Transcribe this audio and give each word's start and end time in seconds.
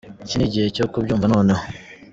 Iki 0.23 0.35
ni 0.37 0.47
gihe 0.53 0.67
cyo 0.75 0.85
kubyumva 0.91 1.25
noneho. 1.33 1.63